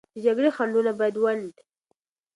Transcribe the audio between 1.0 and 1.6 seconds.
ونډ